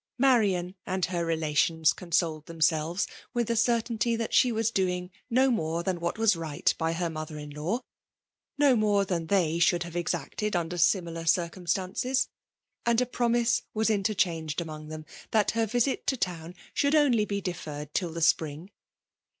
[0.17, 3.05] Marian and her relations consoled themselves
[3.35, 7.07] with the certainty that she was doing no more than what was right by her
[7.07, 7.81] mother in» law,
[8.59, 12.29] ^no more than they should have exacted under similar circumstances;
[12.83, 17.39] and a promise was interchanged among them that her visit to town should only be
[17.39, 18.71] deferred till the spring.